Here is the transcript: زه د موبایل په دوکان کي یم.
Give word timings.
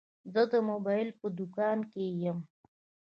زه 0.33 0.41
د 0.51 0.53
موبایل 0.69 1.09
په 1.19 1.27
دوکان 1.37 1.77
کي 1.91 2.03
یم. 2.23 2.39